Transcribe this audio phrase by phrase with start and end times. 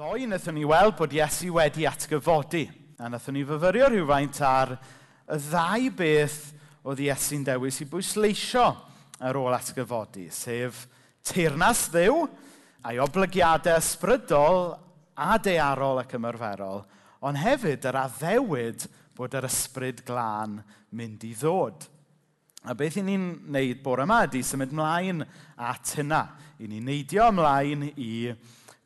[0.00, 2.62] 2, wnaethon ni weld bod Iesu wedi atgyfodi.
[2.96, 4.70] A wnaethon ni fyfyrio rhywfaint ar
[5.28, 6.38] y ddau beth
[6.88, 8.62] oedd Iesu'n dewis i bwysleisio
[9.20, 10.86] ar ôl atgyfodi, sef
[11.20, 12.16] teirnas ddiw
[12.88, 14.70] a'i oblygiadau ysbrydol
[15.20, 16.80] a dearol ac ymarferol,
[17.20, 18.86] ond hefyd yr addewid
[19.18, 20.62] bod yr ysbryd glân
[20.96, 21.84] mynd i ddod.
[22.64, 25.20] A beth i ni'n neud bore yma ydy symud mlaen
[25.60, 26.22] at hynna.
[26.56, 28.32] I ni'n neidio ymlaen i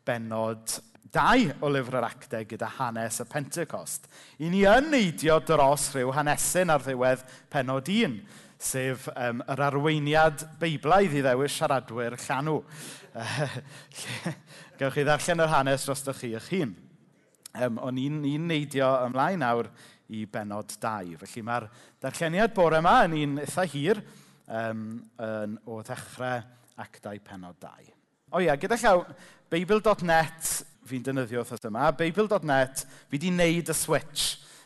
[0.03, 0.75] benod
[1.15, 4.09] dau o lyfr yr actau gyda hanes y Pentecost.
[4.43, 8.19] I ni yn neidio dros rhyw hanesyn ar ddiwedd penod un,
[8.59, 12.59] sef um, yr arweiniad beiblaidd i ddewis siaradwyr llanw.
[14.79, 16.75] Gewch chi ddarllen yr hanes dros chi eich hun.
[17.55, 19.71] Um, o'n i'n, ni, neidio ymlaen nawr
[20.11, 21.15] i benod 2.
[21.23, 21.69] Felly mae'r
[22.03, 24.03] darlleniad bore yma yn un eitha hir
[24.51, 26.43] um, yn, o ddechrau
[26.83, 27.93] actau penod 2.
[28.35, 29.05] O ia, gyda llaw,
[29.53, 31.91] beibl.net fi'n dynyddio wrth yma.
[31.97, 34.25] Beibl.net, fi wedi wneud y switch.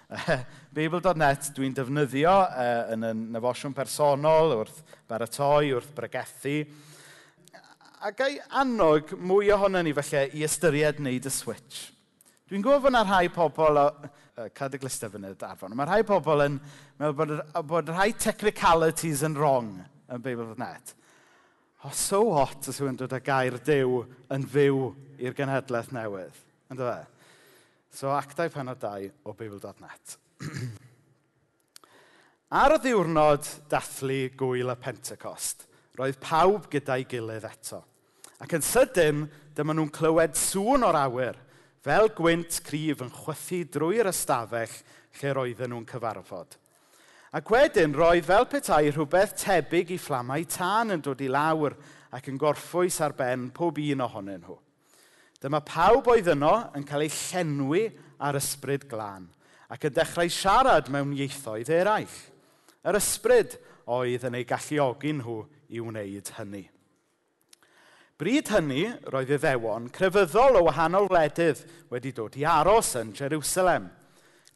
[0.77, 6.63] Beibl.net dwi'n defnyddio uh, yn y nefosiwn personol wrth baratoi, wrth bregethu.
[7.99, 11.89] A gai annog mwy ohono ni felly i ystyried wneud y switch.
[12.49, 16.47] Dwi'n gwybod bod yna rhai pobl, uh, cadw glistaf yn y darfon, mae rhai pobl
[16.47, 16.61] yn
[17.01, 17.35] meddwl bod,
[17.69, 19.75] bod rhai technicalities yn wrong
[20.09, 20.95] yn Beibl.net.
[21.87, 24.01] O, so hot os yw'n dod â gair dew
[24.35, 24.89] yn fyw
[25.23, 26.41] i'r genhedlaeth newydd.
[26.73, 27.05] Ynddo fe?
[27.95, 30.17] So, actau penod 2 o Bible.net.
[32.59, 35.69] Ar y ddiwrnod dathlu gwyl y Pentecost,
[35.99, 37.85] roedd pawb gyda'i gilydd eto.
[38.43, 41.39] Ac yn sydyn, dyma nhw'n clywed sŵn o'r awyr,
[41.87, 44.75] fel gwynt cryf yn chwythu drwy'r ystafell
[45.21, 46.59] lle roedden nhw'n cyfarfod.
[47.37, 51.77] Ac wedyn roedd fel petai rhywbeth tebyg i fflamau tân yn dod i lawr
[52.17, 54.57] ac yn gorffwys ar ben pob un ohonyn nhw.
[55.39, 57.85] Dyma pawb oedd yno yn cael ei llenwi
[58.25, 59.29] ar ysbryd glân
[59.69, 62.17] ac yn dechrau siarad mewn ieithoedd eraill.
[62.89, 63.59] Yr ysbryd
[63.93, 66.65] oedd yn ei galluogi nhw i wneud hynny.
[68.19, 71.61] Bryd hynny roedd iddewon crefyddol o wahanol wledydd
[71.93, 73.93] wedi dod i aros yn Jerusalem.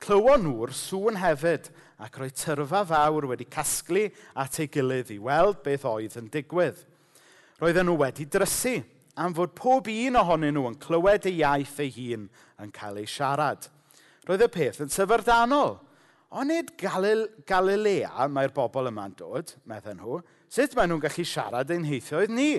[0.03, 1.69] Clywon nhw'r sŵn hefyd
[2.03, 4.09] ac roedd tyrfa fawr wedi casglu
[4.43, 6.81] at ei gilydd i weld beth oedd yn digwydd.
[7.63, 8.81] Roedden nhw wedi drysu
[9.23, 12.27] am fod pob un ohonyn nhw yn clywed ei iaith ei hun
[12.63, 13.69] yn cael ei siarad.
[14.27, 15.77] Roedd y peth yn syfrdanol.
[16.33, 21.71] Ond nid Galil Galilea mae'r bobl yma'n dod, medden nhw, sut maen nhw'n gallu siarad
[21.71, 22.51] ein heithioedd ni?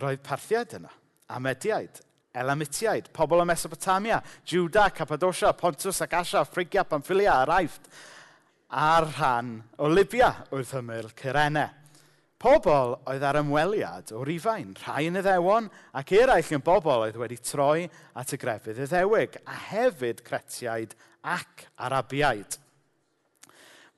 [0.00, 0.92] Roedd parthiad yna,
[1.32, 7.88] amediaid, Elamitiaid, pobl o Mesopotamia, Juda, Cappadocia, Pontus ac Asia, Phrygia, Pamphylia a Raifft
[8.70, 11.76] ar rhan o Libia wrth ymyl Cyrenau.
[12.40, 17.18] Pobl oedd ar ymweliad o rifain, rhai yn y ddewon, ac eraill yn bobl oedd
[17.20, 17.84] wedi troi
[18.16, 22.56] at y grefydd y ddewig, a hefyd cretiaid ac arabiaid.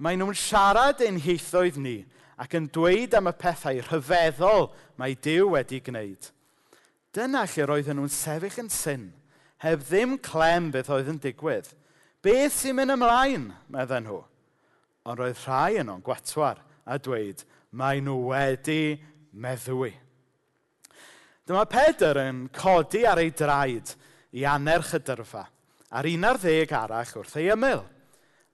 [0.03, 2.01] Mae nhw'n siarad ein hieithoedd ni
[2.43, 6.33] ac yn dweud am y pethau rhyfeddol mae Dyw wedi gwneud.
[7.15, 9.07] Dyna lle roedden nhw'n sefyll yn syn,
[9.63, 11.71] heb ddim clem beth oedd yn digwydd.
[12.27, 14.23] Beth sy'n mynd ymlaen, medden nhw?
[15.09, 17.43] Ond roedd rhai yn o'n gwatwar a dweud,
[17.75, 18.97] mae nhw wedi
[19.33, 19.93] meddwi.
[21.47, 23.97] Dyma Pedr yn codi ar ei draed
[24.39, 25.47] i anerch y dyrfa
[25.93, 27.83] ar un ar ddeg arall wrth ei ymyl.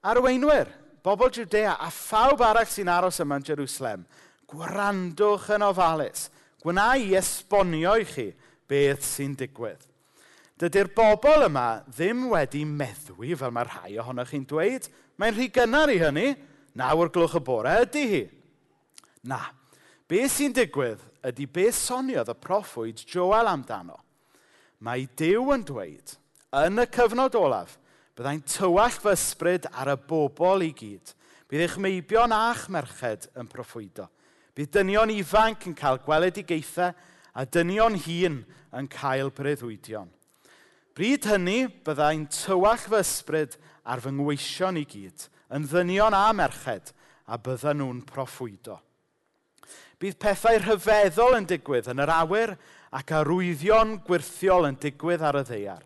[0.09, 0.71] Arweinwyr,
[1.05, 4.07] bobl Judea a phawb arall sy'n aros yma yn Jerusalem,
[4.51, 6.29] gwrandwch yn ofalus.
[6.63, 8.27] Gwna i esbonio i chi
[8.69, 9.85] beth sy'n digwydd.
[10.59, 14.89] Dydy'r bobl yma ddim wedi meddwi fel mae rhai ohonoch chi'n dweud,
[15.19, 16.29] Mae'n rhy gynnar i hynny.
[16.79, 18.25] Nawr glwch y bore ydy hi.
[19.27, 19.41] Na.
[20.09, 23.99] Be sy'n digwydd ydy be soniodd y proffwyd Joel amdano.
[24.81, 26.15] Mae Dyw yn dweud,
[26.55, 27.75] yn y cyfnod olaf,
[28.17, 31.13] byddai'n tywall fy ysbryd ar y bobl i gyd.
[31.51, 34.07] Bydd eich meibion a'ch merched yn proffwydo.
[34.55, 36.95] Bydd dynion ifanc yn cael gweledigaethau
[37.35, 38.41] a dynion hun
[38.79, 40.09] yn cael breuddwydion.
[40.97, 46.93] Bryd hynny, byddai'n tywall fy ysbryd ar fy ngweision i gyd, yn ddynion a merched,
[47.29, 48.79] a byddan nhw'n proffwydo.
[49.99, 52.55] Bydd pethau rhyfeddol yn digwydd yn yr awyr
[52.95, 55.83] ac arwyddion gwirthiol yn digwydd ar y ddeiar.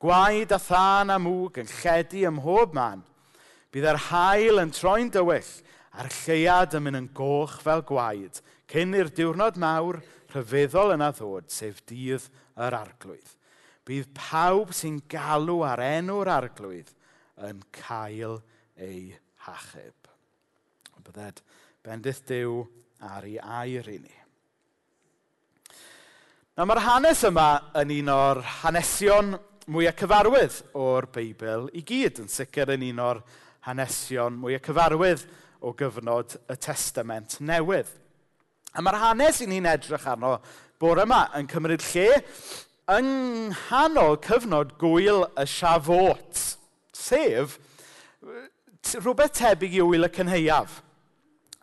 [0.00, 3.02] Gwaed a thân a mwg yn lledu ym mhob man.
[3.70, 5.50] Bydd yr hael yn troi'n dywyll
[6.00, 10.00] a'r lleiad yn mynd yn goch fel gwaed, cyn i'r diwrnod mawr
[10.32, 13.36] rhyfeddol yna ddod, sef dydd yr arglwydd.
[13.86, 16.94] Bydd pawb sy'n galw ar enw'r arglwydd
[17.48, 18.38] yn cael
[18.80, 19.10] ei
[19.46, 20.08] hachub.
[21.00, 21.40] Bydded
[21.84, 22.64] bendith Dyw
[23.08, 24.16] ar ei air i ni.
[26.58, 27.46] Na mae'r hanes yma
[27.80, 29.32] yn un o'r hanesion
[29.70, 33.22] mwyaf cyfarwydd o'r Beibl i gyd, yn sicr yn un o'r
[33.68, 35.24] hanesion mwyaf cyfarwydd
[35.64, 37.88] o gyfnod y Testament Newydd.
[38.76, 40.36] A mae'r hanes i ni'n edrych arno
[40.80, 42.20] bore yma yn cymryd lle
[42.90, 43.10] yng
[43.54, 46.44] nghanol cyfnod gwyl y Siafot.
[47.00, 47.56] Sef,
[49.00, 50.80] rhywbeth tebyg i wyl y cynheiaf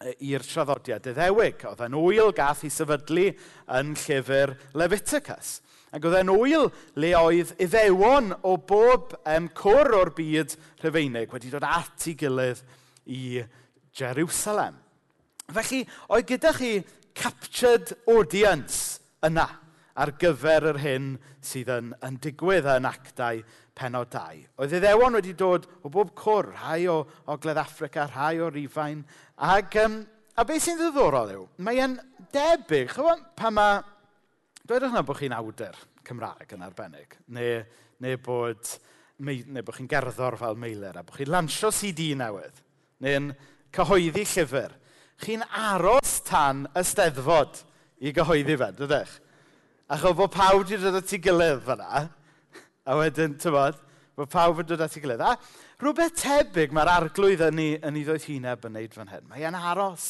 [0.01, 1.63] e, i'r traddodiad iddewig.
[1.69, 3.29] Oedd e'n wyl gath i sefydlu
[3.77, 5.57] yn llyfr Leviticus.
[5.95, 6.67] Ac oedd e'n wyl
[6.99, 12.63] le oedd iddewon o bob um, cwr o'r byd rhyfeinig wedi dod at ei gilydd
[13.07, 13.21] i
[13.97, 14.75] Jerusalem.
[15.47, 16.73] Felly, oedd gyda chi
[17.17, 19.47] captured audience yna
[19.97, 23.39] ar gyfer yr hyn sydd yn, yn digwydd yn actau
[23.77, 24.43] penod 2.
[24.61, 26.99] Oedd iddewon wedi dod o bob cwr, rhai o,
[27.33, 29.03] ogledd Africa, rhai o Rifain.
[29.47, 29.99] Ac, um,
[30.35, 31.97] a beth sy'n ddiddorol yw, mae'n
[32.33, 33.83] debyg, chyfo, pa mae...
[34.67, 35.77] Dweud yna bod chi'n awdur
[36.07, 37.61] Cymraeg yn arbennig, neu,
[38.03, 38.73] neu bod
[39.17, 42.59] neu bod chi'n gerddor fel meilir, a bod chi'n lansio CD newydd,
[43.03, 43.31] neu'n
[43.73, 44.75] cyhoeddi llyfr.
[45.23, 47.63] Chi'n aros tan y steddfod
[48.05, 49.15] i gyhoeddi fe, dydych?
[49.89, 52.03] Ac o bod pawb wedi dod at ei gilydd fyna,
[52.87, 53.75] A wedyn, tybod,
[54.15, 55.19] mae pawb yn dod at ei gilydd.
[55.19, 55.35] A
[55.81, 59.27] rhywbeth tebyg mae'r arglwydd yn ei, yn ei ddweud huneb yn neud fan hyn.
[59.27, 60.07] Mae e'n aros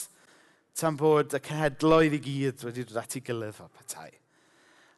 [0.78, 4.12] tan bod y cenhedloedd i gyd wedi dod at ei gilydd fel petai.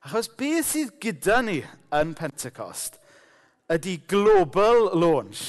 [0.04, 1.58] Achos beth sydd gyda ni
[1.96, 3.00] yn Pentecost
[3.72, 5.42] ydy global launch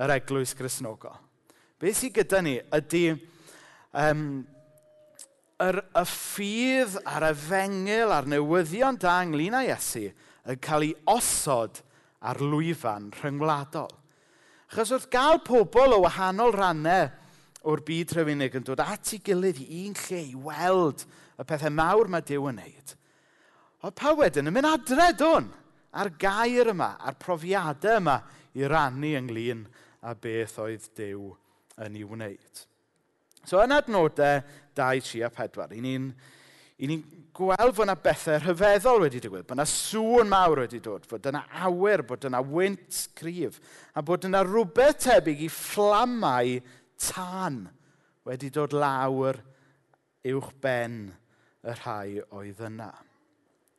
[0.00, 1.16] yr eglwys grisnogol.
[1.80, 3.04] Beth sydd gyda ni ydy
[3.96, 4.24] um,
[5.64, 10.10] yr, y ffydd a'r efengil a'r newyddion da ynglyn â Iesu–
[10.48, 11.82] yn cael ei osod
[12.20, 13.90] ar lwyfan rhyngwladol.
[14.70, 17.08] Achos wrth gael pobl o wahanol rannau
[17.68, 21.04] o'r byd rhywinig yn dod at ei gilydd i un lle i weld
[21.40, 22.94] y pethau mawr mae Dyw yn wneud,
[23.84, 25.50] oedd pa wedyn yn mynd adre dwn
[25.90, 28.16] a'r gair yma, a'r profiadau yma
[28.56, 29.64] i rannu ynglyn
[30.06, 31.30] a beth oedd Dyw
[31.84, 32.66] yn ei wneud.
[33.44, 34.42] So yn adnodau
[34.76, 36.10] 2, 3 a 4, ni'n
[36.80, 36.96] i ni
[37.36, 41.42] gweld fod yna bethau rhyfeddol wedi digwydd, bod yna sŵn mawr wedi dod, bod yna
[41.66, 43.60] awyr, bod yna wynt cryf,
[43.94, 46.58] a bod yna rhywbeth tebyg i fflamau
[47.00, 47.62] tan
[48.28, 49.38] wedi dod lawr
[50.30, 50.98] uwch ben
[51.64, 52.90] y rhai oedd yna.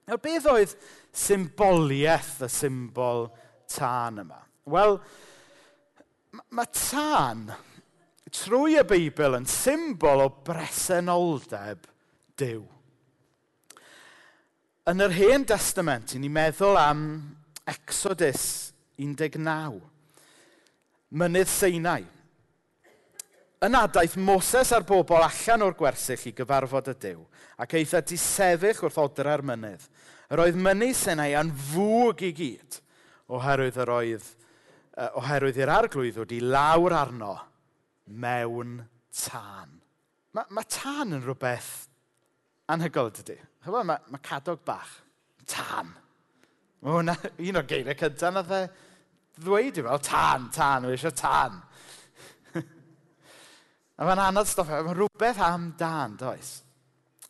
[0.09, 0.73] Nawr, beth oedd
[1.15, 3.27] symboliaeth y symbol
[3.69, 4.41] tân yma?
[4.71, 4.97] Wel,
[6.53, 7.47] mae tân
[8.31, 11.89] trwy y Beibl yn symbol o bresenoldeb
[12.39, 12.63] Dyw.
[14.89, 17.01] Yn yr hen testament, ni'n meddwl am
[17.69, 19.75] Exodus 19,
[21.13, 22.07] mynydd Seinau.
[23.61, 27.19] Yn adaeth Moses a'r bobl allan o'r gwersyll i gyfarfod y Dyw,
[27.61, 29.85] ac eitha disefyll wrth odra'r mynydd.
[30.33, 32.79] Yr oedd mynydd Seinau yn fwg i gyd,
[33.37, 34.27] oherwydd yr oedd,
[35.21, 37.35] oherwydd i'r arglwydd wedi lawr arno
[38.09, 38.79] mewn
[39.13, 39.77] tân.
[40.33, 41.71] Mae ma tân yn rhywbeth
[42.73, 44.93] anhygoel dydy chyfo, mae, mae cadog bach,
[45.49, 45.91] tan.
[46.81, 47.15] Mae hwnna
[47.47, 48.61] un o'r geiriau cyntaf na dde
[49.41, 51.59] ddweud i fel, tan, tan, wy eisiau tan.
[53.97, 56.59] a mae'n anodd stoff, mae rhywbeth am dan, does.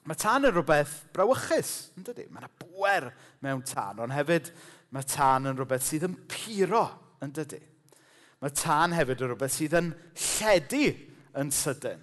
[0.07, 2.25] Mae tan yn rhywbeth brawychus, yn dydy?
[2.31, 3.12] Mae yna bwer
[3.45, 4.50] mewn tan, ond hefyd
[4.95, 6.88] mae tan yn rhywbeth sydd yn puro,
[7.22, 7.61] yn dydy?
[8.42, 10.88] Mae tan hefyd yn rhywbeth sydd yn lledu
[11.38, 12.02] yn sydyn.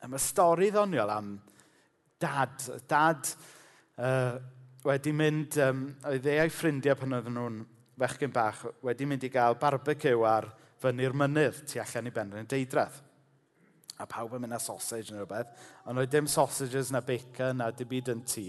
[0.00, 1.32] A mae stori ddoniol am
[2.20, 2.56] dad.
[2.88, 3.28] Dad
[3.96, 4.38] uh,
[4.86, 7.60] wedi mynd, um, oedd ei a'i ffrindiau pan oedden nhw'n
[8.00, 10.48] fechgyn bach, wedi mynd i gael barbecue ar
[10.80, 12.94] fyny'r mynydd tu allan i benryn deidradd.
[14.00, 15.50] A pawb yn mynd â sausage neu rhywbeth,
[15.84, 18.46] ond oedd dim sausages na bacon na dim byd yn tŷ.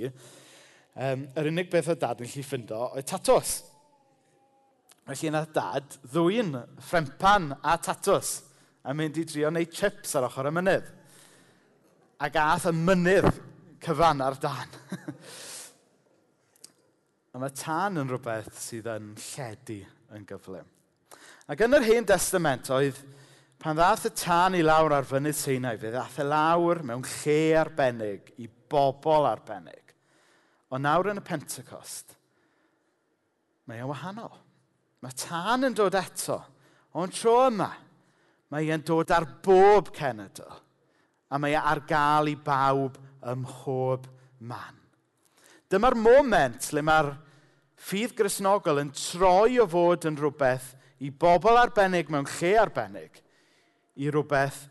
[0.92, 3.58] Um, yr unig beth o dad yn lli ffindo oedd tatws.
[5.08, 6.56] Felly yna dad ddwy'n
[6.88, 8.38] ffrempan a tatws
[8.88, 10.88] a mynd i drio wneud chips ar ochr y mynydd.
[12.22, 13.28] A gath y mynydd
[13.82, 14.78] cyfan ar dan.
[17.34, 19.82] a mae tan yn rhywbeth sydd yn lledu
[20.16, 20.68] yn gyflym.
[21.52, 23.00] Ac yn yr hen testament oedd
[23.62, 27.06] pan ddath y tan i lawr ar fynydd Seinau, fe ddath y e lawr mewn
[27.06, 29.94] lle arbennig i bobl arbennig.
[30.72, 32.16] Ond nawr yn y Pentecost,
[33.68, 34.34] mae e'n wahanol.
[35.02, 36.38] Mae tan yn dod eto,
[36.98, 37.70] ond tro yma,
[38.54, 40.60] mae e'n dod ar bob cenedl
[41.32, 43.00] a mae e ar gael i bawb
[43.32, 44.08] ym mhob
[44.44, 44.78] man.
[45.72, 47.14] Dyma'r moment le mae'r
[47.82, 53.22] ffydd grisnogol yn troi o fod yn rhywbeth i bobl arbennig mewn lle arbennig
[54.02, 54.66] i rhywbeth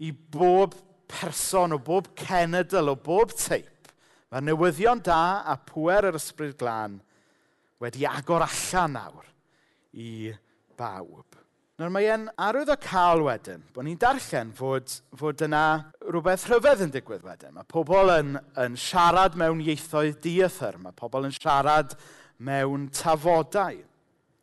[0.00, 0.76] i bob
[1.10, 3.90] person, o bob cenedl, o bob teip.
[4.30, 7.00] Mae'r newyddion da a pwer yr ysbryd glân
[7.82, 9.26] wedi agor allan nawr
[9.98, 10.30] i
[10.78, 11.29] bawb.
[11.80, 15.60] Nawr mae e'n arwyddocaol wedyn, bod ni'n darllen fod, fod yna
[16.10, 17.54] rhywbeth rhyfedd yn digwydd wedyn.
[17.56, 21.94] Mae pobl yn, yn siarad mewn ieithoedd diethyr, mae pobl yn siarad
[22.36, 23.80] mewn tafodau.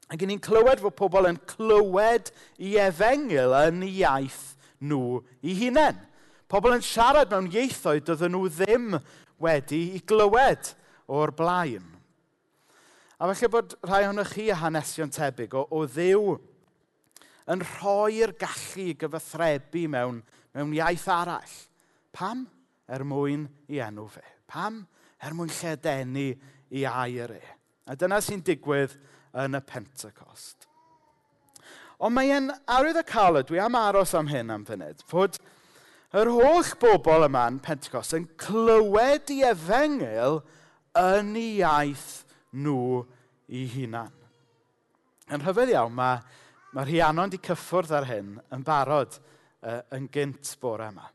[0.09, 4.41] Ac ni'n clywed fod pobl yn clywed i efengil yn iaith
[4.81, 6.01] nhw i hunain.
[6.49, 8.91] Pobl yn siarad mewn ieithoedd dydyn nhw ddim
[9.45, 10.73] wedi i glywed
[11.05, 11.85] o'r blaen.
[13.21, 16.39] A falle bod rhai ohonoch chi a hanesion tebyg o, o ddiw
[17.51, 20.21] yn rhoi'r gallu i gyfathrebu mewn,
[20.55, 21.57] mewn iaith arall.
[22.15, 22.45] Pam?
[22.87, 24.23] Er mwyn i enw fe.
[24.47, 24.81] Pam?
[25.23, 26.29] Er mwyn lledenu
[26.75, 27.43] i air e.
[27.87, 28.95] A dyna sy'n digwydd
[29.43, 30.67] yn y Pentecost.
[31.97, 35.39] Ond mae'n arwydd y cael dwi am aros am hyn am funud, fod
[36.17, 40.41] yr holl bobl yma yn Pentecost yn clywed i efengil
[40.97, 42.09] yn ei iaith
[42.53, 43.01] nhw
[43.47, 44.13] i hunan.
[45.33, 46.21] Yn rhyfedd iawn, mae
[46.75, 51.07] Mae rhiannon wedi cyffwrdd ar hyn yn barod uh, yn gynt bore yma.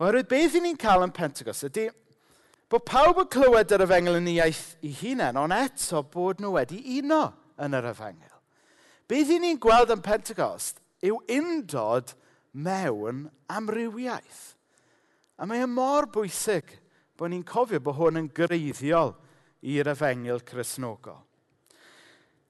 [0.00, 1.86] Oherwydd beth i ni'n cael yn Pentecost ydy
[2.72, 6.56] bod pawb yn clywed yr efengel yn ei iaith i hunain, ond eto bod nhw
[6.56, 7.22] wedi uno
[7.62, 8.32] yn yr efengel.
[9.06, 12.16] Beth i ni'n gweld yn Pentecost yw undod
[12.56, 14.42] mewn amrywiaeth.
[15.36, 16.72] A mae e mor bwysig
[17.16, 19.14] bod ni'n cofio bod hwn yn greiddiol
[19.66, 21.25] i'r efengel chrysnogol.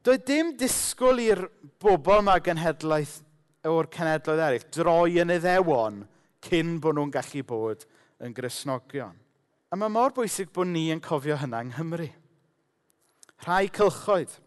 [0.06, 1.40] Doedd dim disgwyl i'r
[1.82, 3.16] bobl yma genhedlaeth
[3.66, 5.96] o'r cenedloedd eraill droi yn iddewon
[6.46, 7.82] cyn bod nhw'n gallu bod
[8.22, 9.16] yn grisnogion.
[9.66, 12.06] A mae mor bwysig bod ni yn cofio hynna yng Nghymru.
[13.48, 14.38] Rhai cylchoedd.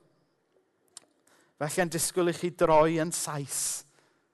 [1.60, 3.84] Felly yn disgwyl i chi droi yn saes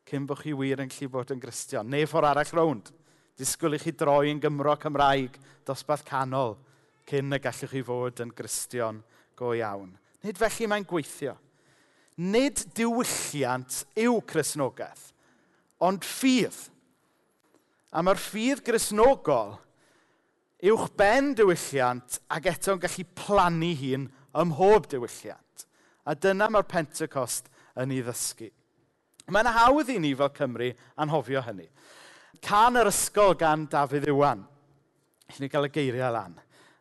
[0.05, 1.89] cyn bod chi wir yn gallu bod yn gristion.
[1.89, 2.93] Neu ffordd arall rownd.
[3.33, 6.59] Disgwyl i chi droi yn Gymro Cymraeg dosbarth canol
[7.09, 9.01] cyn y gallwch chi fod yn gristion
[9.33, 9.95] go iawn.
[10.25, 11.35] Nid felly mae'n gweithio.
[12.17, 15.11] Nid diwylliant yw chrysnogaeth,
[15.83, 16.57] ond ffydd.
[17.95, 19.57] A mae'r ffydd grisnogol
[20.65, 25.67] uwch ben diwylliant ac eto'n gallu plannu hun ym mhob diwylliant.
[26.07, 28.49] A dyna mae'r Pentecost yn ei ddysgu.
[29.31, 31.67] Mae'n hawdd i ni fel Cymru anhofio hynny.
[32.45, 34.43] Can yr ysgol gan Dafydd Iwan.
[35.31, 36.35] Chi'n ni gael y geiriau lan.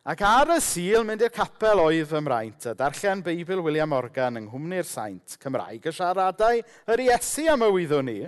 [0.05, 4.35] Ac ar y sil mynd i'r capel oedd ym mraint a darllen Beibl William Morgan
[4.37, 6.59] yng Nghymru'r Saint Cymraeg y siaradau
[6.93, 8.19] yr Iesu am y wyddwn ni,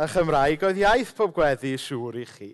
[0.00, 2.48] a Chymraeg oedd iaith pob gweddi siŵr i chi.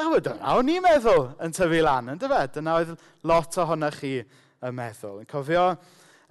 [0.00, 2.40] A wedyn, a o'n i'n meddwl yn tyfu lan, yn dyfe?
[2.56, 2.94] Dyna oedd
[3.28, 5.20] lot ohonoch chi yn meddwl.
[5.20, 5.68] Yn cofio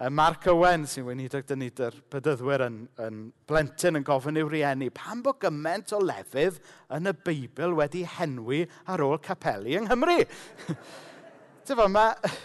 [0.10, 4.89] Mark Owen sy'n weinidog dyn ni dy'r bydyddwyr yn, yn blentyn yn gofyn i'w rieni,
[4.89, 6.57] pam bod gymaint o lefydd
[6.98, 10.24] yn y Beibl wedi henwi ar ôl capelu yng Nghymru?
[11.67, 12.36] tyfo, mae'r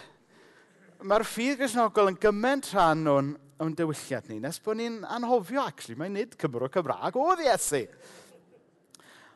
[1.07, 5.97] ma ffydd grisnogol yn gymaint rhan o'n, o'n dywylliad ni, nes bod ni'n anhofio, actually,
[5.99, 7.83] mae'n nid Cymro Cymraeg oedd Iesu.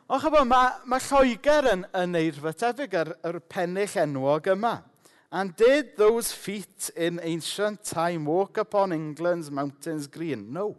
[0.08, 4.78] O, chyfo, mae, mae Lloegr yn, yn neud fy tebyg ar, ar pennill enwog yma.
[5.34, 10.54] And did those feet in ancient time walk upon England's mountains green?
[10.54, 10.75] No.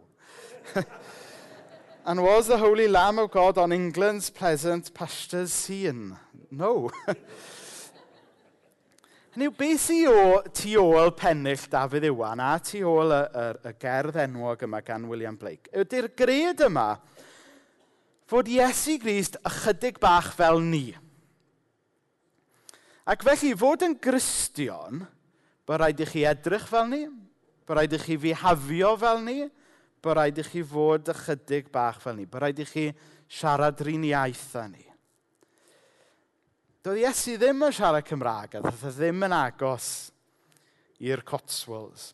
[2.05, 6.15] and was the holy Lamb of God on England's pleasant pastures seen?
[6.49, 6.89] No.
[9.35, 10.19] Hynny yw, beth sy o
[10.55, 15.03] tu ôl pennill Dafydd Iwan a tu ôl y, y, y gerdd enwog yma gan
[15.11, 15.67] William Blake?
[15.75, 16.93] Ydy'r gred yma
[18.31, 20.85] fod Iesu Grist ychydig bach fel ni.
[23.03, 25.03] Ac felly, fod yn gristion,
[25.67, 27.03] bod rhaid i chi edrych fel ni,
[27.67, 29.41] bod rhaid i chi fihafio fel ni,
[29.99, 32.87] bod rhaid i chi fod ychydig bach fel ni, bod rhaid i chi
[33.27, 34.84] siarad rhan iaith â ni.
[36.85, 39.85] Doedd Iesu ddim yn siarad Cymraeg a ddoedd e ddim yn agos
[41.01, 42.11] i'r Cotswolds.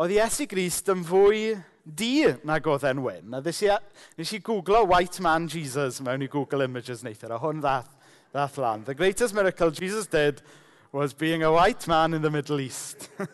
[0.00, 1.42] Oedd Iesu Grist yn fwy
[1.84, 3.36] di nag oedd e'n wyn.
[3.36, 3.68] A nes i,
[4.16, 7.92] nes i googlo White Man Jesus mewn i Google Images neithio, e, a hwn ddath,
[8.32, 8.88] ddath lan.
[8.88, 10.40] The greatest miracle Jesus did
[10.88, 13.10] was being a white man in the Middle East.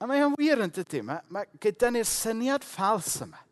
[0.00, 1.04] a mae'n wir yn dydy.
[1.04, 3.44] Mae, mae gyda ni'r syniad ffals yma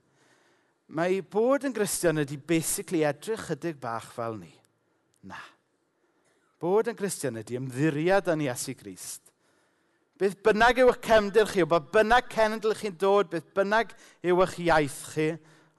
[0.93, 4.53] Mae bod yn Gristion ydy basically edrych chydig bach fel ni.
[5.25, 5.41] Na.
[6.61, 9.23] Bod yn Gristion ydy ymddiriad yn Iesu Grist.
[10.21, 14.45] Beth bynnag yw eich cefndir chi, o bod bynnag cenedl chi'n dod, beth bynnag yw
[14.45, 15.27] eich iaith chi,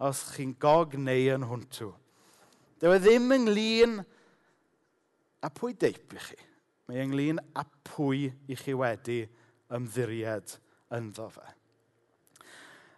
[0.03, 1.93] os chi'n gog neu yn hwntw.
[2.81, 4.01] Dyw e ddim ynglyn
[5.45, 6.39] a pwy deip i chi.
[6.85, 9.21] Mae e ynglyn a pwy i chi wedi
[9.73, 10.57] ymddiried
[10.97, 11.54] ynddo fe.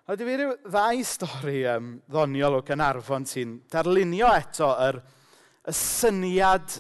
[0.08, 5.02] A wedi fi rhyw ddau stori um, ddoniol o Gynarfon sy'n darlunio eto yr,
[5.68, 6.78] y syniad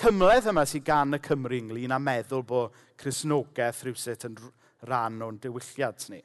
[0.00, 4.40] cymledd yma sydd gan y Cymru ynglyn â meddwl bod Cresnogaeth rhywsut yn
[4.88, 6.22] rhan o'n diwylliad ni.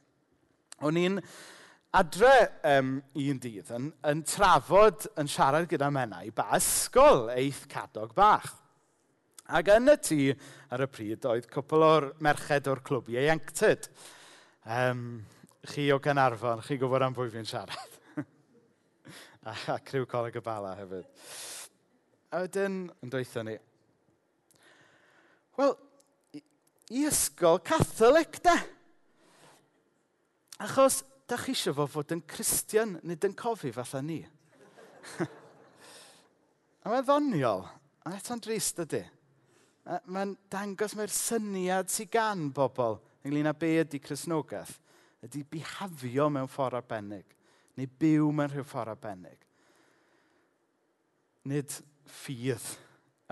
[0.87, 1.19] O'n i'n
[1.99, 2.33] adre
[2.77, 8.53] um, un dydd yn, yn trafod yn siarad gyda mennau ba ysgol eith cadog bach.
[9.51, 10.23] Ac yn y tŷ
[10.71, 13.91] ar y pryd oedd cwpl o'r merched o'r clwb ieuenctid.
[14.63, 15.09] Um,
[15.67, 17.97] chi o Gynarfon, chi gwybod am bwy fi'n siarad.
[19.47, 21.07] a, a criw coleg y bala hefyd.
[22.31, 23.57] A wedyn, yn dweithio ni.
[25.57, 25.75] Wel,
[26.37, 26.41] i,
[26.93, 28.55] i ysgol catholic, da.
[30.63, 34.21] Achos, da chi eisiau fo fod yn Christian, nid yn cofi fatha ni.
[36.83, 37.67] a mae'n ddoniol,
[38.07, 39.03] a eto'n drist ydy.
[40.11, 44.75] Mae'n dangos mae'r syniad sy'n gan bobl ynglyn â be ydy Cresnogaeth
[45.27, 47.27] ydy bihafio mewn ffordd arbennig,
[47.77, 49.43] neu byw mewn rhyw ffordd arbennig.
[51.47, 51.75] Nid
[52.07, 52.71] ffydd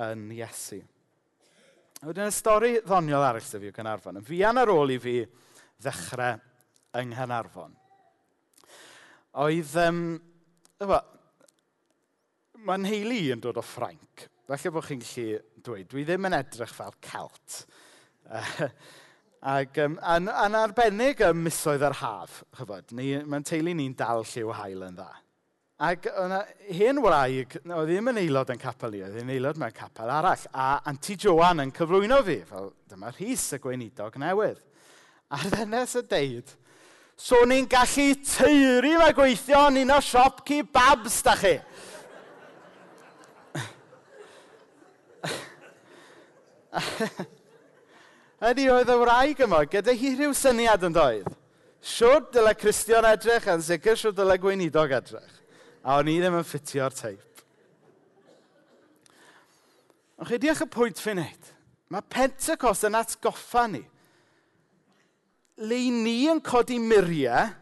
[0.05, 0.81] yn Iesu.
[2.05, 4.19] Wedyn y stori ddoniol arall sydd fi o Gynarfon.
[4.19, 5.15] Yn fuan ar ôl i fi
[5.81, 6.37] ddechrau
[6.99, 7.73] yng Nghanarfon.
[9.43, 10.01] Oedd, um,
[12.65, 14.27] mae nheulu i yn dod o Ffrainc.
[14.45, 17.63] Felly bod chi'n gallu dweud, dwi ddim yn edrych fel Celt.
[19.45, 24.23] Ac um, yn, yn arbennig y misoedd ar haf, chyfod, ni, mae'n teulu ni'n dal
[24.25, 25.11] lliw hael yn dda.
[25.85, 26.39] Ac yna
[26.71, 30.45] hen wraig, oedd ddim yn aelod yn capel i, oedd yn aelod mewn capel arall.
[30.55, 34.61] A Anti Joan yn cyflwyno fi, fel dyma rhys y gweinidog newydd.
[35.35, 36.55] A'r ddynes y deud,
[37.19, 41.57] so ni'n gallu teiri fe gweithio yn un o siop babs da chi.
[48.43, 51.27] Ydy oedd y wraig yma, gyda hi rhyw syniad yn doedd.
[51.85, 55.37] Siwr dyle Cristion edrych, yn sicr siwr dyle gweinidog edrych.
[55.85, 57.43] A o'n i ddim yn ffitio'r teip.
[60.19, 61.51] Ond chi diolch y pwynt fi'n neud.
[61.93, 63.83] Mae Pentecost yn atgoffa ni.
[65.63, 67.53] Le ni yn codi muriau,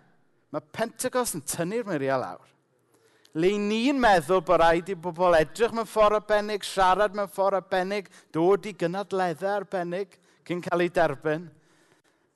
[0.54, 2.50] mae Pentecost yn tynnu'r muriau lawr.
[3.38, 8.10] Le ni'n meddwl bod rhaid i bobl edrych mewn ffordd arbennig, siarad mewn ffordd arbennig,
[8.34, 11.48] dod i gynadleddau arbennig cyn cael ei derbyn.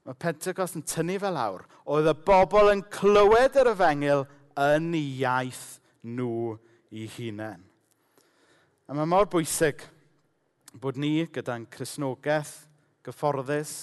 [0.07, 1.65] Mae Pentecost yn tynnu fel lawr.
[1.91, 4.25] Oedd y bobl yn clywed yr yfengil
[4.57, 5.65] yn eu iaith
[6.07, 6.55] nhw
[6.95, 7.63] i hunain.
[8.87, 9.83] A mae mor bwysig
[10.79, 12.53] bod ni gyda'n chrysnogaeth,
[13.03, 13.73] gyfforddus,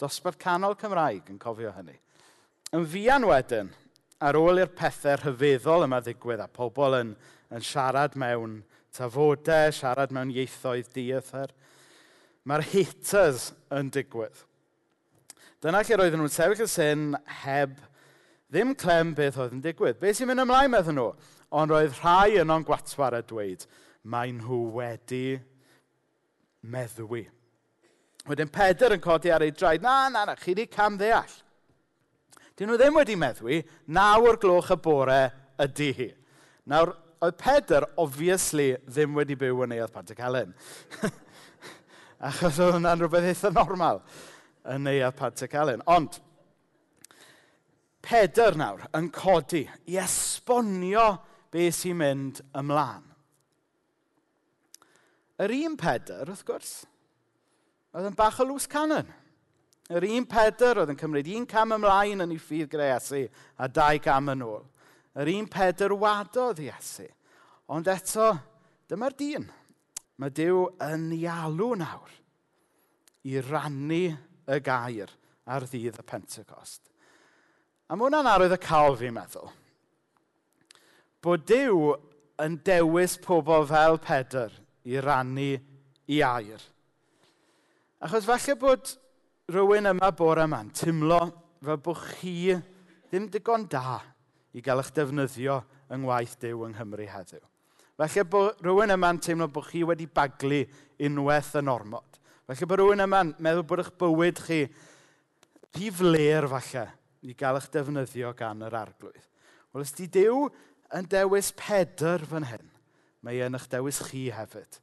[0.00, 1.96] dosbarth canol Cymraeg yn cofio hynny.
[2.76, 3.70] Yn fian wedyn,
[4.20, 7.14] ar ôl i'r pethau rhyfeddol yma ddigwydd a pobl yn,
[7.50, 8.60] yn siarad mewn
[8.94, 11.54] tafodau, siarad mewn ieithoedd diethyr,
[12.48, 14.46] Mae'r haters yn digwydd.
[15.60, 17.02] Dyna lle roedden nhw'n sefyll y syn
[17.42, 17.74] heb
[18.50, 19.98] ddim clem beth oedd yn digwydd.
[20.00, 21.10] Beth sy'n mynd ymlaen, meddyn nhw?
[21.60, 23.66] Ond roedd rhai yn o'n gwatwar a dweud,
[24.08, 25.36] mae nhw wedi
[26.64, 27.26] meddwi.
[28.30, 31.36] Wedyn Pedr yn codi ar ei draed, na, na, na, chi wedi cam ddeall.
[32.56, 35.22] Dyn nhw ddim wedi meddwi, nawr gloch y bore
[35.60, 36.10] ydy hi.
[36.70, 40.56] Nawr, oedd Pedr, obviously, ddim wedi byw yn Neuadd Pantacalen.
[42.20, 44.02] Achos oedd hwnna'n rhywbeth eitha normal
[44.68, 45.80] yn neuaf Padtec Elen.
[45.88, 46.18] Ond,
[48.04, 51.06] Pedr nawr yn codi i esbonio
[51.52, 53.06] beth sy'n mynd ymlaen.
[55.40, 56.74] Yr un Pedr, wrth gwrs,
[57.96, 59.08] oedd yn bach o lws canon.
[59.90, 63.24] Yr un Pedr oedd yn cymryd un cam ymlaen yn ei ffydd gyda Iesu
[63.56, 64.66] a dau cam yn ôl.
[65.16, 67.08] Yr un Pedr wadodd Iesu.
[67.72, 68.28] Ond eto,
[68.90, 69.48] dyma'r dyn.
[70.20, 72.12] Mae Dyw yn ei alw nawr
[73.24, 74.02] i rannu
[74.50, 75.12] y gair
[75.48, 76.90] ar ddydd y Pentecost.
[77.88, 79.48] A mae hwnna'n arwydd y cael fi'n meddwl.
[81.24, 81.94] Bod Dyw
[82.44, 84.52] yn dewis pobl fel Pedr
[84.88, 85.50] i rannu
[86.10, 86.62] i air.
[88.04, 88.92] Achos falle bod
[89.50, 91.20] rhywun yma bore yma'n tumlo
[91.64, 93.98] fel bod chi ddim digon da
[94.52, 97.49] i gael eich defnyddio yng ngwaith Dyw yng Nghymru heddiw.
[98.00, 100.62] Felly bod rhywun yma'n teimlo bod chi wedi baglu
[101.04, 102.16] unwaith yn ormod.
[102.48, 104.62] Felly bod rhywun yma'n meddwl bod eich bywyd chi
[105.76, 106.86] rhy fler falle
[107.28, 109.26] i gael eich defnyddio gan yr arglwydd.
[109.70, 110.46] Wel, os di Dyw
[110.96, 112.64] yn dewis pedr fan hyn,
[113.20, 114.80] mae yn eich dewis chi hefyd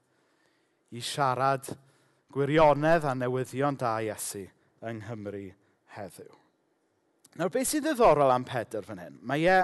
[0.93, 1.67] i siarad
[2.31, 4.45] gwirionedd a newyddion da Iesu
[4.85, 5.47] yng Nghymru
[5.97, 6.35] heddiw.
[7.37, 9.17] Nawr, beth sy'n ddiddorol am Pedr fan hyn?
[9.25, 9.57] Mae e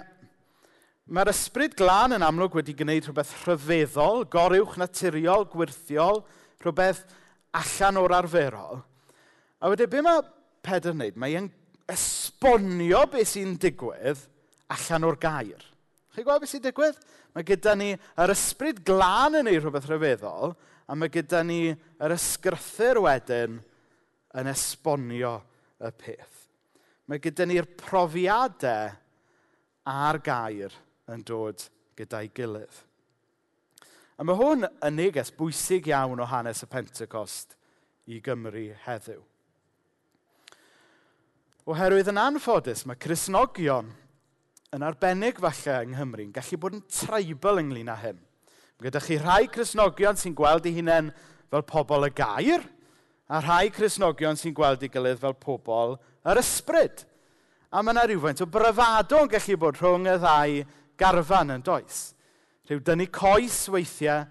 [1.11, 6.21] Mae'r ysbryd glân yn amlwg wedi gwneud rhywbeth rhyfeddol, goruwch naturiol, gwirthiol,
[6.63, 7.01] rhywbeth
[7.59, 8.79] allan o'r arferol.
[9.59, 10.21] A wedyn, be mae
[10.63, 11.17] Pedr yn gwneud?
[11.19, 11.49] Mae'n
[11.91, 14.21] esbonio beth sy'n digwydd
[14.71, 15.65] allan o'r gair.
[16.15, 17.03] Chi'n gweld beth sy'n digwydd?
[17.35, 20.55] Mae gyda ni yr ysbryd glân yn ei rhywbeth rhyfeddol,
[20.87, 23.59] a mae gyda ni yr ysgrythyr wedyn
[24.39, 25.35] yn esbonio
[25.83, 26.47] y peth.
[27.11, 28.95] Mae gyda ni'r profiadau
[29.91, 30.79] a'r gair
[31.11, 32.81] yn dod gyda'i gilydd.
[34.17, 37.57] A mae hwn yn neges bwysig iawn o hanes y Pentecost
[38.07, 39.21] i Gymru heddiw.
[41.63, 43.89] Oherwydd yn anffodus, mae Cresnogion
[44.75, 48.19] yn arbennig falle yng Nghymru yn gallu bod yn traibl ynglyn â hyn.
[48.77, 51.11] Mae gyda chi rhai Cresnogion sy'n gweld eu hunain
[51.53, 52.65] fel pobl y gair,
[53.31, 57.05] a rhai Cresnogion sy'n gweld eu gilydd fel pobl yr ysbryd.
[57.73, 60.57] A mae yna rhywfaint o bryfadon gallu bod rhwng y ddau
[60.99, 62.13] garfan yn does.
[62.67, 64.25] Rhyw dynnu coes weithiau,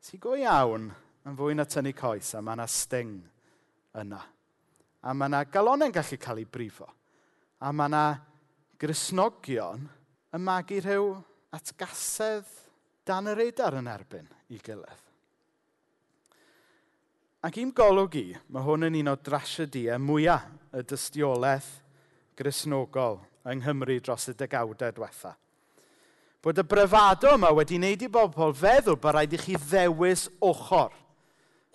[0.00, 0.88] sy'n go iawn
[1.28, 3.18] yn fwy na tynnu coes, a mae yna sting
[4.00, 4.20] yna.
[5.04, 6.88] A mae yna galonau'n gallu cael ei brifo.
[7.60, 8.04] A mae yna
[8.80, 9.84] grisnogion
[10.32, 11.12] yn magu rhyw
[11.56, 12.48] atgasedd
[13.06, 15.06] dan yr radar yn erbyn i gilydd.
[17.40, 21.70] Ac i'n golwg i, mae hwn yn un o drasiediau mwyaf y dystiolaeth
[22.36, 23.16] grisnogol
[23.48, 25.38] yng Nghymru dros y degawdau diwethaf.
[26.40, 30.94] Bod y bryfado yma wedi wneud i bobl feddwl bod rhaid i chi ddewis ochr.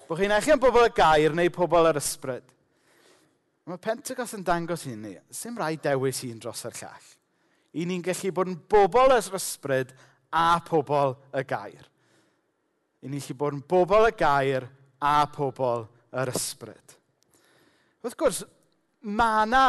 [0.07, 2.47] Bod chi'n eich am bobl y gair neu pobl yr ysbryd.
[3.69, 7.11] Mae Pentecost yn dangos i ni, sy'n rhaid dewis un dros yr llall.
[7.77, 9.93] I ni'n gallu bod yn bobl yr ysbryd
[10.33, 11.85] a pobl y gair.
[13.05, 14.65] I ni'n gallu bod yn bobl y gair
[14.97, 16.97] a pobl yr ysbryd.
[18.01, 18.41] Wrth gwrs,
[19.05, 19.65] mae yna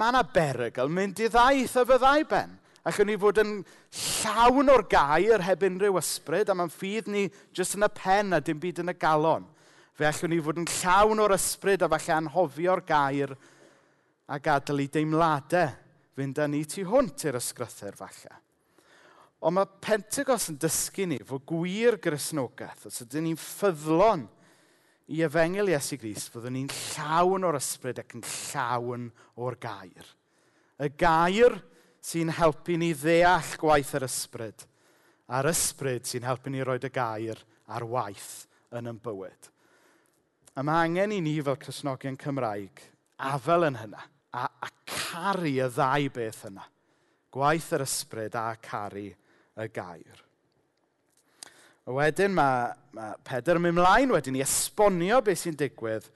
[0.00, 2.56] ma na berygl mynd i ddaeth y fyddai ben.
[2.88, 3.56] Allwn ni fod yn
[3.92, 8.40] llawn o'r gair heb unrhyw ysbryd, a mae'n ffydd ni jyst yn y pen a
[8.40, 9.44] dim byd yn y galon.
[9.92, 13.34] Fe allwn ni fod yn llawn o'r ysbryd a falle anhofio'r gair
[14.30, 15.74] a gadael i deimladau
[16.16, 18.38] fynd â ni tu hwnt i'r ysgrythyr falle.
[19.40, 24.26] Ond mae Pentecost yn dysgu ni fod gwir grisnogaeth, os ydym ni'n ffyddlon
[25.10, 29.08] i efengil Iesu Gris, fyddwn ni'n llawn o'r ysbryd ac yn llawn
[29.40, 30.10] o'r gair.
[30.80, 31.56] Y gair
[32.04, 34.66] sy'n helpu ni ddeall gwaith yr ysbryd.
[35.30, 39.50] A'r ysbryd sy'n helpu ni roed y gair ar waith yn yn bywyd.
[40.58, 42.82] A mae angen i ni fel Cresnogion Cymraeg
[43.30, 46.64] afel yn hynna a, a caru y ddau beth yna.
[47.30, 50.24] Gwaith yr ysbryd a caru y gair.
[51.86, 56.08] A wedyn mae, mae Pedr yn mynd mlaen wedyn i esbonio beth sy'n digwydd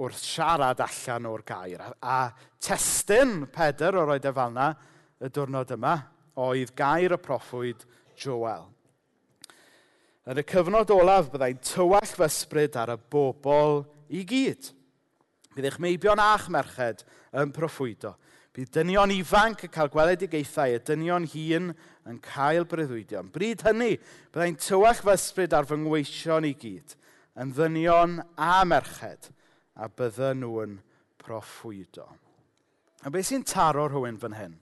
[0.00, 1.82] wrth siarad allan o'r gair.
[1.82, 2.18] A, a
[2.62, 4.72] testyn Pedr o'r oed efalna
[5.22, 5.94] y diwrnod yma
[6.42, 7.84] oedd gair y proffwyd
[8.18, 8.66] Joel.
[10.24, 13.82] Yn y cyfnod olaf byddai'n tywall fy ysbryd ar y bobl
[14.16, 14.72] i gyd.
[15.54, 17.04] Bydd eich meibion a'ch merched
[17.38, 18.14] yn proffwydo.
[18.54, 21.70] Bydd dynion ifanc yn cael gweledigaethau, y dynion hun
[22.08, 23.22] yn cael breuddwydio.
[23.22, 23.92] Yn bryd hynny,
[24.34, 26.96] byddai'n tywach fy ysbryd ar fy ngweision i gyd,
[27.38, 29.30] yn ddynion a merched–
[29.74, 30.76] a bydden nhw'n
[31.20, 32.06] proffwydo.
[33.04, 34.54] A beth sy'n taro rhywun fan hyn?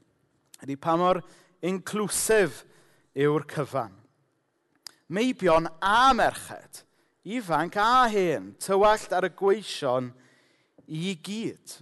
[0.63, 1.21] Ydy pa mor
[1.63, 2.63] inclusif
[3.19, 3.93] yw'r cyfan.
[5.13, 6.83] Meibion a merched,
[7.29, 10.11] ifanc a hen, tywallt ar y gweision
[10.89, 11.77] i gyd.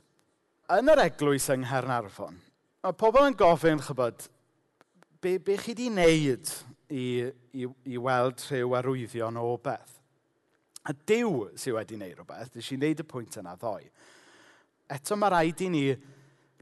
[0.71, 2.37] Yn yr eglwys yng Nghernarfon,
[2.83, 4.27] mae pobl yn gofyn, chybod,
[5.23, 6.53] be, be chi wedi wneud
[6.91, 7.07] i,
[7.55, 10.00] i, i weld rhyw arwyddion o beth?
[10.89, 13.91] A Dyw sydd wedi wneud rhywbeth, dwi eisiau wneud y pwynt yna ddoe.
[14.91, 15.85] Eto mae rhaid i ni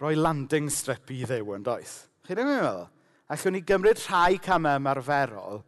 [0.01, 1.95] roi landing strip i ddew yn does.
[2.27, 2.87] Chi ddim yn meddwl?
[3.29, 5.63] Allwn ni gymryd rhai camau ymarferol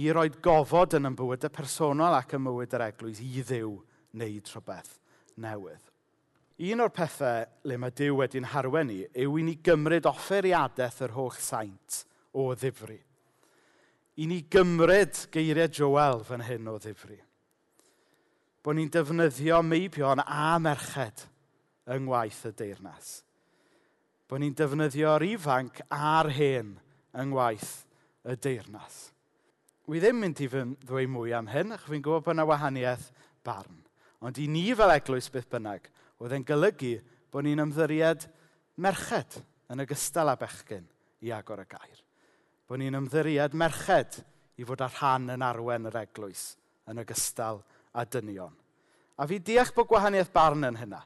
[0.00, 3.76] i roi gofod yn y personol ac ym mywyd yr eglwys i ddew
[4.14, 4.98] wneud rhywbeth
[5.36, 5.86] newydd.
[6.70, 11.14] Un o'r pethau le mae Dyw wedi'n harwen ni yw i ni gymryd offeriadaeth yr
[11.16, 12.04] holl saint
[12.36, 12.98] o ddifri.
[14.20, 17.16] I ni gymryd geiriau Joel fan hyn o ddifri
[18.64, 21.24] bod ni'n defnyddio meibion a merched
[21.90, 23.12] yng ngwaith y deyrnas.
[24.28, 26.74] Bod ni'n defnyddio'r ifanc a'r hen
[27.16, 27.72] yng ngwaith
[28.28, 28.98] y deyrnas.
[29.90, 33.08] Wi ddim mynd i fy ddweud mwy am hyn, achos fi'n gwybod bod yna wahaniaeth
[33.46, 33.80] barn.
[34.20, 35.88] Ond i ni fel eglwys beth bynnag,
[36.20, 36.98] oedd e'n golygu
[37.32, 38.28] bod ni'n ymddiried
[38.84, 39.40] merched
[39.72, 40.86] yn ogystal â bechgyn
[41.24, 42.04] i agor y gair.
[42.68, 44.20] Bod ni'n ymddiried merched
[44.60, 46.52] i fod ar rhan yn arwen yr eglwys
[46.90, 48.54] yn ogystal â a dynion.
[49.20, 51.00] A fi deall bod gwahaniaeth barn yn hynna,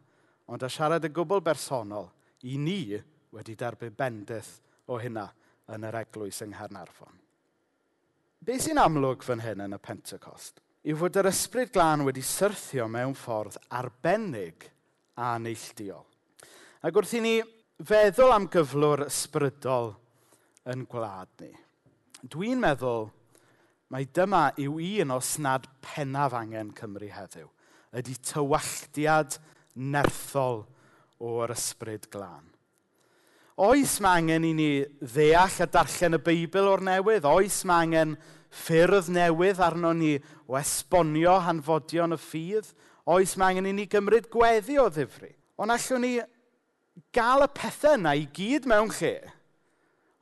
[0.51, 2.11] ond a siarad y gwbl bersonol,
[2.45, 2.95] i ni
[3.35, 5.27] wedi derbyn bendith o hynna
[5.75, 7.17] yn yr eglwys yng Nghernarfon.
[8.45, 12.85] Be sy'n amlwg fan hyn yn y Pentecost yw fod yr ysbryd glân wedi syrthio
[12.93, 14.67] mewn ffordd arbennig
[15.17, 16.05] a neilldiol.
[16.85, 17.35] Ac wrth i ni
[17.89, 19.95] feddwl am gyflwr ysbrydol
[20.69, 21.49] yn gwlad ni,
[22.29, 23.09] dwi'n meddwl
[23.95, 27.47] Mae dyma yw un o snad pennaf angen Cymru heddiw.
[27.95, 29.37] Ydy tywalltiad
[29.79, 30.65] nerthol
[31.23, 32.49] o'r ysbryd glân.
[33.63, 34.67] Oes mae angen i ni
[34.99, 37.31] ddeall a darllen y Beibl o'r newydd?
[37.31, 38.17] Oes mae angen
[38.65, 40.17] ffyrdd newydd arno ni
[40.51, 42.75] o esbonio hanfodion y ffydd?
[43.07, 45.31] Oes mae angen i ni gymryd gweddi o ddifri?
[45.55, 46.15] Ond allwn ni
[47.15, 49.17] gael y pethau yna i gyd mewn lle,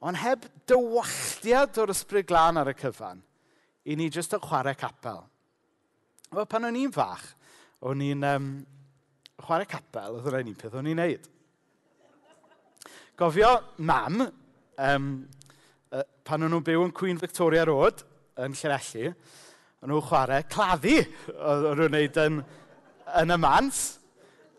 [0.04, 3.24] ond heb dywalltiad o'r ysbryd glân ar y cyfan
[3.84, 5.24] i ni jyst yn chwarae capel.
[6.32, 7.24] Wel, pan o'n i'n fach,
[7.84, 8.48] o'n i'n um,
[9.42, 11.28] chwarae capel, oedd yr un peth o'n i'n neud.
[13.18, 13.50] Gofio,
[13.84, 15.08] mam, um,
[15.92, 18.04] uh, pan o'n nhw'n byw yn Queen Victoria Road,
[18.40, 19.10] yn Llanelli,
[19.82, 21.00] o'n nhw'n chwarae claddu,
[21.36, 22.38] o'n nhw'n neud yn,
[23.20, 23.82] yn y mans.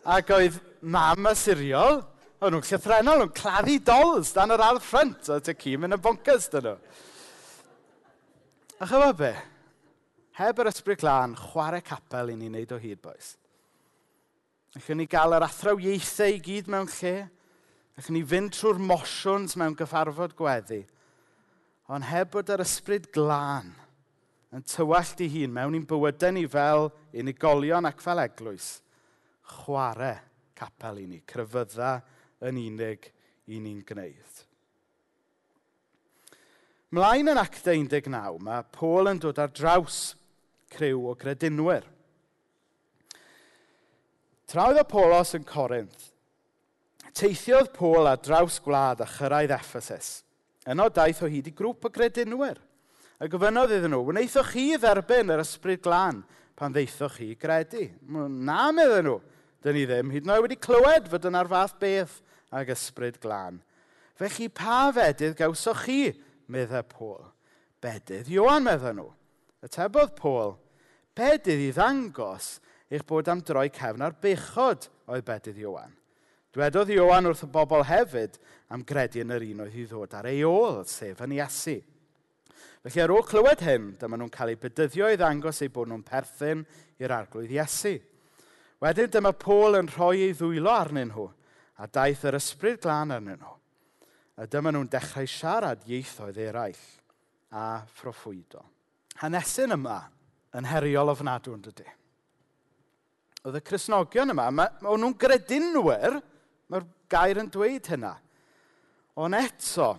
[0.03, 2.01] Ac oedd mam Asuriol,
[2.43, 6.01] o'n nhw'n llythrenol, o'n claddu dolls dan yr ardd ffrant, oedd y cym yn y
[6.03, 6.77] bonkers dyn nhw.
[8.83, 9.29] A chyfo be?
[10.35, 13.29] Heb yr ysbryd glân, chwarae capel i ni wneud o hyd, boes.
[14.75, 17.13] Allwn ni gael yr athrawiaethau i gyd mewn lle.
[17.95, 20.81] Allwn ni fynd trwy'r mosiwns mewn gyfarfod gweddi.
[21.95, 23.71] Ond heb bod yr ysbryd glân
[24.51, 26.89] yn tywallt i hun mewn i'n bywydau ni fel
[27.23, 28.73] unigolion ac fel eglwys,
[29.61, 30.17] chwarae
[30.59, 32.01] capel i ni, cryfydda
[32.49, 33.13] yn unig
[33.47, 34.43] i ni'n gwneud.
[36.93, 40.13] Mlaen yn actau 19, mae Paul yn dod ar draws
[40.75, 41.88] criw o gredinwyr.
[44.45, 46.12] Tra oedd Apolos yn Corinth,
[47.17, 50.19] teithiodd Paul ar draws gwlad a chyrraedd Ephesus.
[50.69, 52.60] Yno daeth o hyd i grŵp o gredinwyr.
[53.17, 56.19] A gofynodd iddyn nhw, wnaethoch chi dderbyn yr ysbryd glân
[56.60, 57.88] pan ddeithoch chi gredu.
[58.06, 59.15] Na, meddyn nhw,
[59.65, 62.19] dyn ni ddim, hyd yn oed wedi clywed fod yna'r fath beth
[62.53, 63.58] ag ysbryd glân.
[64.29, 66.13] chi pa fedydd gawsoch chi
[66.51, 67.23] meddai Pôl.
[67.84, 69.10] Bedydd Iwan, meddai nhw.
[69.63, 70.56] Y tebodd Pôl,
[71.15, 72.58] bedydd i ddangos
[72.93, 75.93] eich bod am droi cefn ar bechod oedd bedydd Iwan.
[76.53, 78.38] Dwedodd Iwan wrth y bobl hefyd
[78.73, 81.79] am gredu yn yr un oedd i ddod ar ei ôl, sef yn Iesu.
[82.84, 86.03] Felly ar ôl clywed hyn, dyma nhw'n cael eu bydyddio i ddangos eu bod nhw'n
[86.06, 86.62] perthyn
[87.01, 87.95] i'r arglwydd Iesu.
[88.84, 91.29] Wedyn dyma Pôl yn rhoi ei ddwylo arnyn nhw
[91.79, 93.53] a daeth yr ysbryd glân arnyn nhw
[94.37, 96.85] a dyma nhw'n dechrau siarad ieithoedd eraill
[97.53, 98.63] a phroffwydo.
[99.21, 99.99] Hanesyn yma
[100.57, 101.85] yn heriol ofnadw yn dydy.
[103.43, 104.47] Oedd y Cresnogion yma,
[104.87, 106.17] o'n nhw'n gredinwyr,
[106.71, 108.13] mae'r gair yn dweud hynna.
[109.21, 109.89] Ond eto,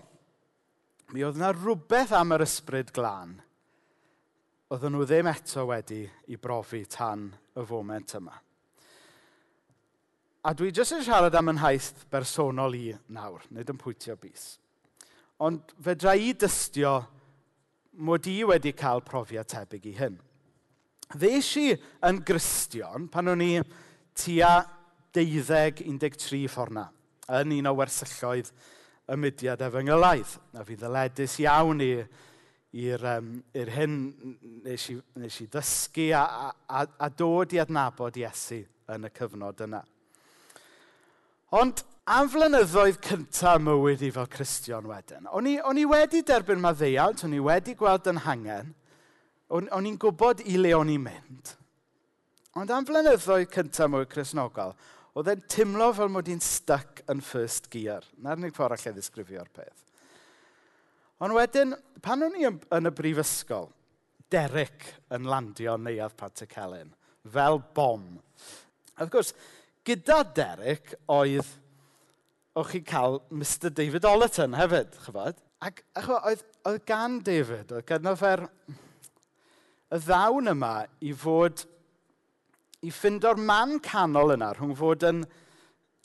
[1.12, 3.36] mi oedd yna rhywbeth am yr ysbryd glân.
[4.72, 8.34] Oedden nhw ddim eto wedi i brofi tan y foment yma.
[10.44, 14.59] A dwi jyst yn siarad am yn haith bersonol i nawr, nid yn pwytio bus.
[15.40, 16.98] Ond fedra i dystio
[18.04, 20.18] mod i wedi cael profiad tebyg i hyn.
[21.14, 21.70] Ddeis i
[22.04, 23.54] yn Gristion pan o'n i
[24.20, 24.52] tua
[25.16, 26.85] 12-13 fforna
[27.40, 28.52] yn un o wersylloedd
[29.09, 30.37] y mudiad efengelaidd.
[30.61, 33.33] A fi ddyledus iawn i'r um,
[33.78, 33.96] hyn
[34.68, 38.61] nes i, nes i ddysgu a, a, a dod i adnabod Iesu
[38.92, 39.85] yn y cyfnod yna.
[41.54, 46.62] Ond am flynyddoedd cyntaf mywyd i fel Cristion wedyn, o'n i, on i wedi derbyn
[46.62, 48.72] maddeiant, o'n i wedi gweld yn hangen,
[49.54, 51.54] o'n i'n gwybod i le o'n i'n mynd.
[52.58, 54.74] Ond am flynyddoedd cyntaf mywyd Cresnogol,
[55.14, 58.02] oedd e'n timlo fel mod i'n stuck yn first gear.
[58.18, 59.86] Na'r unig ffordd allai ddisgrifio'r peth.
[61.22, 63.70] Ond wedyn, pan o'n i yn, y brifysgol,
[64.32, 66.90] Derek yn landio neuadd Pat y Celyn,
[67.30, 68.08] fel bom.
[68.98, 69.30] Wrth gwrs,
[69.84, 71.50] gyda Derek oedd,
[72.56, 75.38] o'ch chi'n cael Mr David Ollerton hefyd, chyfod?
[75.64, 78.44] Ac achwa, oedd, oedd gan David, oedd gyda fe'r
[79.94, 81.64] y ddawn yma i fod,
[82.84, 85.24] i ffindo'r man canol yna rhwng fod yn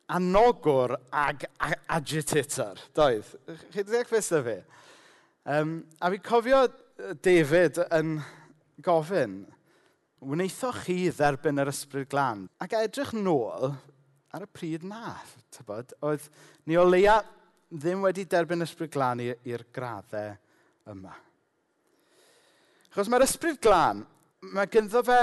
[0.10, 1.46] anogwr ag
[1.88, 2.80] agitator.
[2.98, 3.32] Doedd.
[3.70, 4.58] Chi wedi eich fes fi?
[5.50, 6.66] Um, a fi cofio
[7.24, 8.18] David yn
[8.86, 9.42] gofyn,
[10.20, 12.48] wnaethoch chi dderbyn yr ysbryd glân.
[12.62, 13.72] Ac edrych nôl
[14.36, 15.16] ar y pryd na,
[15.56, 16.26] tybod, oedd
[16.70, 17.20] ni o leia
[17.70, 20.36] ddim wedi derbyn ysbryd glân i'r graddau
[20.90, 21.14] yma.
[22.94, 24.04] Chos mae'r ysbryd glân,
[24.54, 25.20] mae gynddo fe,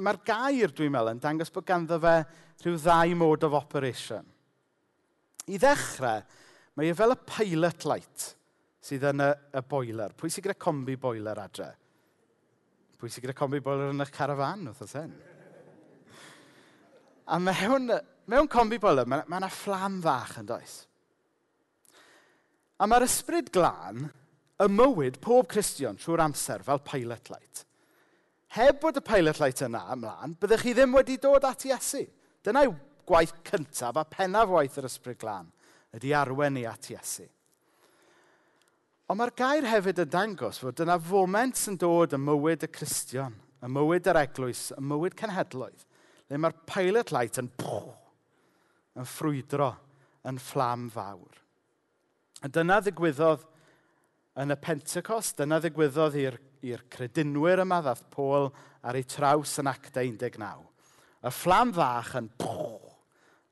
[0.00, 2.16] mae'r gair dwi'n meddwl yn dangos bod ganddo fe
[2.64, 4.24] rhyw ddau mod of operation.
[5.48, 6.24] I ddechrau,
[6.76, 8.32] mae e fel y pilot light
[8.88, 9.28] sydd yn y,
[9.58, 10.14] y boiler.
[10.16, 11.72] Pwy sy'n gyda combi boiler adre?
[12.98, 15.12] pwy sy'n gyda combi boiler yn eich carafan, wrth oes hen.
[17.28, 17.92] A mewn,
[18.26, 20.80] mewn combi boiler, mae yna ma fflam fach yn does.
[22.78, 24.08] A mae'r ysbryd glân
[24.58, 27.64] y mywyd pob Cristion trwy'r amser fel pilot light.
[28.56, 32.02] Heb bod y pilot light yna ymlaen, byddech chi ddim wedi dod at Iesu.
[32.42, 32.70] Dyna'i
[33.08, 35.50] gwaith cyntaf a pennaf waith yr ysbryd glân,
[35.94, 37.28] ydy arwen ni at Iesu.
[39.08, 43.32] Ond mae'r gair hefyd yn dangos fod yna foment sy'n dod ym mywyd y Cristion,
[43.64, 45.84] y mywyd yr eglwys, y mywyd cenhedloedd,
[46.28, 47.86] le mae'r pilot light yn pwh,
[49.00, 49.70] yn ffrwydro,
[50.28, 51.38] yn fflam fawr.
[52.44, 53.46] A dyna ddigwyddodd
[54.44, 58.50] yn y Pentecost, dyna ddigwyddodd i'r credinwyr yma ddath Pôl
[58.84, 60.66] ar ei traws yn actau 19.
[61.24, 62.92] Y fflam fach yn pwh,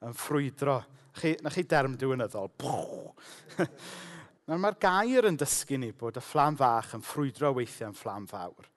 [0.05, 0.77] yn ffrwydro.
[1.17, 3.65] Chi, na chi derm diwynyddol, pww.
[4.47, 8.29] Nawr mae'r gair yn dysgu ni bod y fflam fach yn ffrwydro weithiau yn fflam
[8.31, 8.69] fawr.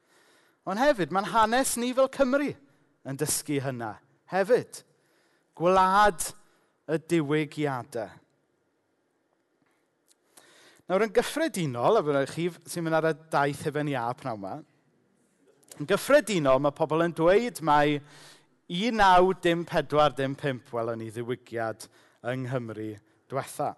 [0.70, 2.50] Ond hefyd, mae'n hanes ni fel Cymru
[3.10, 3.92] yn dysgu hynna
[4.34, 4.82] hefyd.
[5.58, 6.26] Gwlad
[6.90, 8.10] y diwygiadau.
[10.90, 14.40] Nawr, yn gyffredinol, a fyna chi sy'n mynd ar y daith efen i ap naw
[14.40, 14.56] yma,
[15.78, 18.00] yn gyffredinol mae pobl yn dweud mai
[18.74, 21.86] 1945 welwn ni ddiwygiad
[22.32, 22.90] yng Nghymru
[23.30, 23.76] diwetha.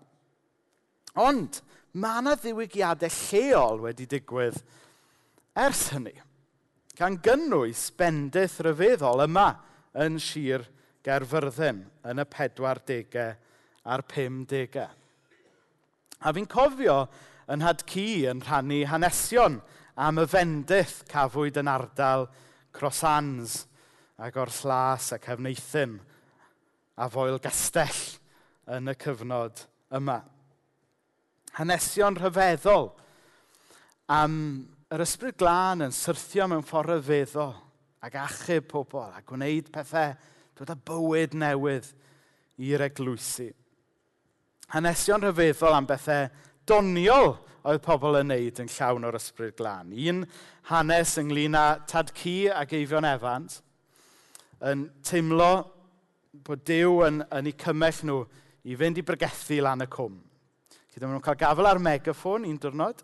[1.19, 1.59] Ond,
[1.93, 4.59] mae yna ddiwygiadau lleol wedi digwydd
[5.59, 6.13] ers hynny.
[6.95, 9.49] Gan gynnwys bendith rhyfeddol yma
[10.03, 10.63] yn sir
[11.03, 13.25] Gerfyrddin yn y 40au
[13.81, 14.87] a'r 50au.
[16.21, 16.97] A fi'n cofio
[17.51, 19.59] yn had cu yn rhannu hanesion
[19.97, 22.27] am y fendith cafwyd yn ardal
[22.71, 23.65] Crosans
[24.21, 25.97] ac Orthlas a cefneithyn
[27.01, 28.03] a Foel Gastell
[28.71, 29.65] yn y cyfnod
[29.97, 30.21] yma
[31.57, 32.91] hanesion rhyfeddol
[34.11, 34.35] am
[34.91, 37.53] yr ysbryd glân yn syrthio mewn ffordd rhyfeddol
[38.05, 40.15] ac achub pobl a gwneud pethau
[40.57, 41.89] dod â bywyd newydd
[42.61, 43.49] i'r eglwysi.
[44.73, 46.29] Hanesion rhyfeddol am bethau
[46.67, 47.35] doniol
[47.67, 49.91] oedd pobl yn neud yn llawn o'r ysbryd glân.
[49.93, 50.23] Un
[50.71, 53.61] hanes ynglyn â Tad cu ac Eifion Evans
[54.71, 55.53] yn teimlo
[56.45, 58.19] bod Dyw yn, yn eu cymell nhw
[58.69, 60.19] i fynd i brygethu lan y cwm.
[60.91, 62.97] Felly dyma nhw'n cael gafel ar megaffon un diwrnod,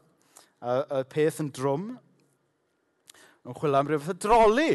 [0.59, 1.85] a y peth yn drwm.
[3.45, 4.73] Nhw'n chwilio am rhywbeth o droli.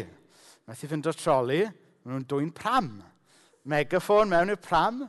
[0.65, 1.59] Methu fynd o'r troli,
[2.01, 2.87] maen nhw'n dwy'n pram.
[3.69, 5.03] Megaffon mewn i'r pram,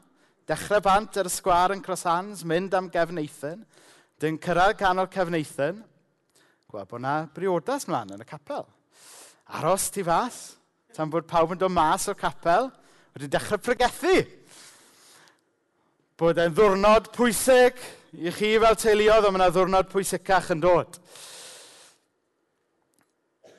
[0.44, 3.22] dechrau bant ar y sgwar yn crossans, mynd am gefn
[4.20, 5.80] Dyn cyrraedd canol cefn Eithan,
[6.68, 8.68] gweld bod yna briodas mlaen yn y capel.
[9.56, 10.58] Aros ti fas,
[10.92, 12.68] tan bod pawb yn dod mas o'r capel,
[13.16, 14.20] wedi dechrau pregethu
[16.20, 17.80] bod e'n ddwrnod pwysig
[18.22, 20.98] i chi fel teuluodd, ond mae yna ddwrnod pwysicach yn dod.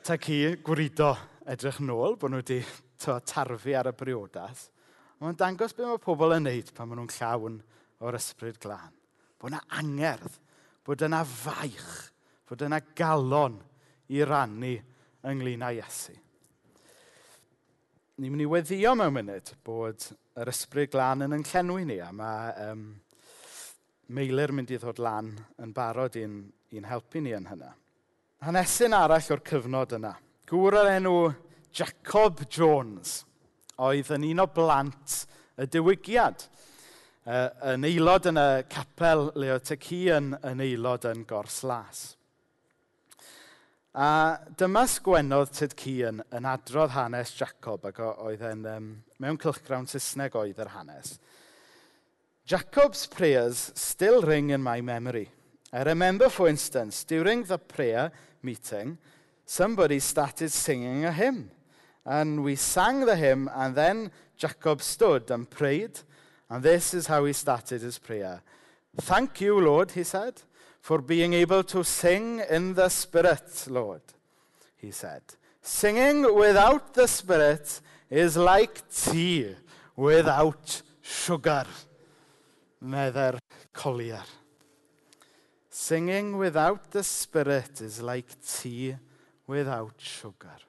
[0.06, 1.12] Ta ci gwrido
[1.44, 2.62] edrych nôl, bod nhw wedi
[2.96, 4.70] tarfu ar y briodas.
[5.20, 7.60] Mae'n dangos beth mae pobl yn neud pan maen nhw'n llawn
[8.04, 8.92] o'r ysbryd glân.
[9.36, 10.40] Bod yna angerdd,
[10.86, 11.90] bod yna faich,
[12.48, 13.60] bod yna galon
[14.12, 14.78] i rannu
[15.28, 16.16] ynglyn â Iesu
[18.16, 20.06] ni'n mynd i weddio mewn munud bod
[20.40, 21.98] yr ysbryd glân yn yn llenwi ni.
[22.00, 22.86] A mae um,
[24.16, 26.38] meilir mynd i ddod lan yn barod i'n,
[26.72, 27.74] in helpu ni yn hynna.
[28.46, 30.14] Hanesyn arall o'r cyfnod yna.
[30.48, 31.14] Gŵr o'r enw
[31.76, 33.18] Jacob Jones
[33.84, 35.20] oedd yn un o blant
[35.60, 36.48] y diwygiad.
[37.26, 42.06] Uh, yn aelod yn y capel Leoteci yn, yn aelod yn Gors Las.
[43.96, 48.90] A dyma sgwennodd Tyd Cian yn adrodd hanes Jacob, ac oedd yn, um,
[49.24, 51.14] mewn cylchgrawn Saesneg oedd yr hanes.
[52.44, 55.30] Jacob's prayers still ring in my memory.
[55.72, 58.98] I remember, for instance, during the prayer meeting,
[59.46, 61.50] somebody started singing a hymn.
[62.04, 66.00] And we sang the hymn, and then Jacob stood and prayed.
[66.50, 68.42] And this is how he started his prayer
[68.98, 70.42] Thank you, Lord, he said,
[70.86, 74.02] for being able to sing in the Spirit, Lord,
[74.76, 75.22] he said.
[75.60, 79.56] Singing without the Spirit is like tea
[79.96, 81.66] without sugar.
[82.80, 83.40] Medder
[83.72, 84.22] Collier.
[85.68, 88.94] Singing without the Spirit is like tea
[89.48, 90.60] without sugar.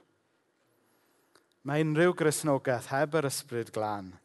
[1.61, 4.15] Mae unrhyw grisnogaeth heb yr ysbryd glân,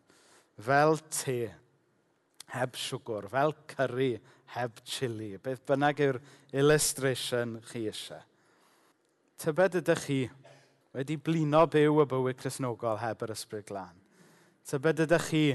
[0.56, 1.50] fel te,
[2.52, 4.12] heb siwgr, fel curry
[4.54, 5.36] heb chili.
[5.40, 6.20] Beth bynnag yw'r
[6.60, 8.20] illustration chi eisiau.
[9.42, 10.20] Tybed ydych chi
[10.92, 13.96] wedi blino byw y bywyd chrysnogol heb yr ysbryd glân?
[14.68, 15.46] Tybed ydych chi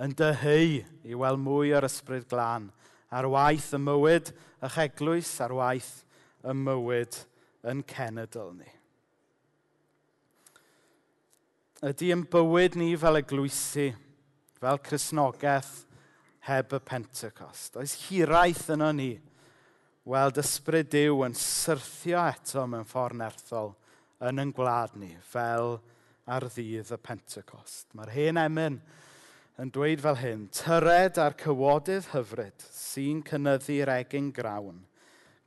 [0.00, 2.70] yn dyheu i weld mwy o'r ysbryd glân
[3.10, 4.32] ar waith y mywyd
[4.64, 5.92] eich eglwys, ar waith
[6.46, 7.18] y mywyd
[7.66, 8.68] yn cenedl ni.
[11.86, 13.90] Ydy yn bywyd ni fel eglwysu,
[14.60, 15.85] fel Cresnogaeth,
[16.46, 17.76] heb y Pentecost.
[17.80, 19.12] Oes hiraeth yno ni
[20.06, 23.72] weld ysbryd Dyw yn syrthio eto mewn ffordd nerthol
[24.26, 25.76] yn yn gwlad ni, fel
[26.30, 27.88] ar ddydd y Pentecost.
[27.98, 28.78] Mae'r hen emyn
[29.60, 34.84] yn dweud fel hyn, Tyred ar cywodydd hyfryd sy'n cynnyddu'r egin grawn,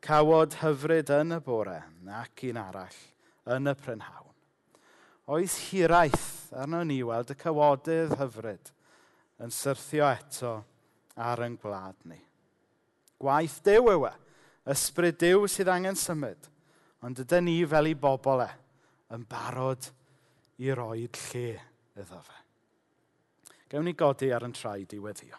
[0.03, 1.79] cawod hyfryd yn y bore
[2.19, 2.99] ac un arall
[3.55, 4.35] yn y prynhawn.
[5.29, 8.71] Oes hiraeth arno ni weld y cywodydd hyfryd
[9.39, 10.53] yn syrthio eto
[11.19, 12.19] ar yn gwlad ni.
[13.19, 14.13] Gwaith dew yw e.
[14.69, 16.47] Ysbryd dew sydd angen symud.
[17.03, 18.49] Ond ydy ni fel i bobl e
[19.15, 19.89] yn barod
[20.61, 21.51] i roed lle
[21.99, 22.37] iddo fe.
[23.69, 25.37] Gewn ni godi ar yn traed i weddio.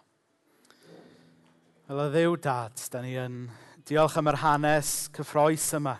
[1.88, 3.40] Wel, o ddew dad, da ni yn
[3.88, 5.96] diolch am yr hanes cyffroes yma,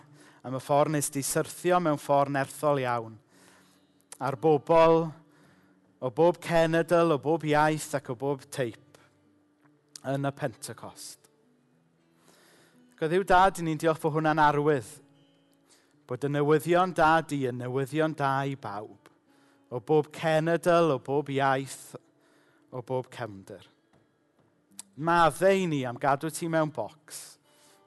[0.47, 3.17] am y ffordd nes di syrthio mewn ffordd nerthol iawn.
[4.21, 5.03] A'r bobl
[6.01, 8.80] o bob cenedl, o bob iaith ac o bob teip
[10.09, 11.21] yn y Pentecost.
[13.01, 14.89] Ac yw dad i ni'n diolch bod hwnna'n arwydd.
[16.05, 19.09] Bod y newyddion da di yn newyddion da i bawb.
[19.71, 21.95] O bob cenedl, o bob iaith,
[22.69, 23.63] o bob cefndir.
[25.01, 27.39] Maddau ni am gadw ti mewn bocs.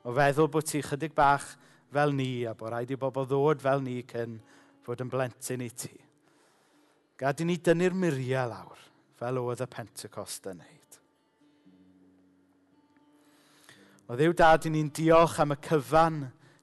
[0.02, 1.46] O feddwl bod ti chydig bach
[1.94, 4.40] fel ni a bod rhaid i bobl ddod fel ni cyn
[4.82, 5.94] fod yn blentyn i ti.
[7.20, 8.80] Gad i ni dynnu'r muriau lawr
[9.20, 10.74] fel oedd y Pentecost yn ei.
[14.05, 16.18] O ddiw dad, i ni'n diolch am y cyfan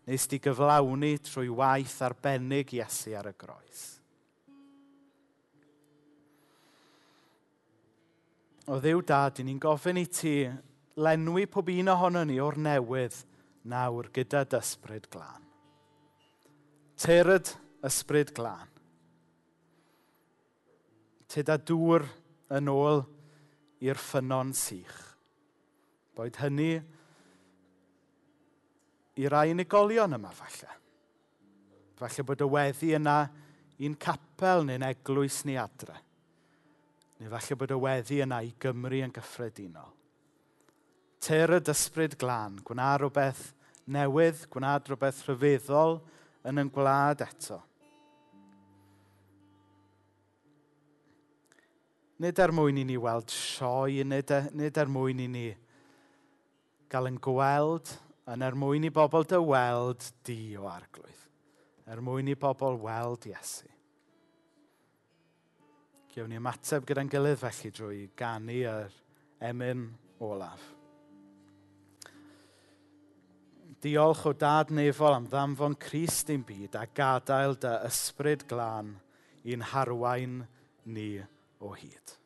[0.05, 3.81] nes di gyflawni trwy waith arbennig Iesu ar y groes.
[8.69, 10.35] O ddiw dad, i ni'n gofyn i ti
[11.01, 13.17] lenwi pob un ohono ni o'r newydd
[13.73, 15.49] nawr gyda dysbryd glân.
[17.01, 17.55] Teryd
[17.89, 18.69] ysbryd glân.
[21.25, 22.05] Tyda dŵr
[22.53, 23.01] yn ôl
[23.81, 24.97] i'r ffynon sych.
[26.13, 26.75] Boed hynny
[29.19, 30.69] i rai unigolion yma falle.
[31.99, 33.17] Falle bod y weddi yna
[33.81, 35.97] i'n capel neu'n eglwys ni adre.
[37.19, 39.91] Neu falle bod y weddi yna i Gymru yn gyffredinol.
[41.21, 43.51] Ter y dysbryd glân, gwna rhywbeth
[43.91, 45.99] newydd, gwna rhywbeth rhyfeddol
[46.49, 47.59] yn yn gwlad eto.
[52.21, 55.45] Nid er mwyn i ni weld sioe, nid er, nid er mwyn i ni
[56.91, 57.89] gael yn gweld
[58.29, 61.23] yn er mwyn i bobl dy weld di o arglwydd.
[61.89, 63.69] Er mwyn i bobl weld Iesu.
[66.11, 68.93] Gewn ni ymateb gyda'n gilydd felly drwy ganu yr
[69.47, 69.87] emyn
[70.21, 70.61] olaf.
[73.81, 78.93] Diolch o dad nefol am ddamfon Crist i'n byd a gadael dy ysbryd glân
[79.41, 80.43] i'n harwain
[80.85, 81.15] ni
[81.57, 82.20] o hyd.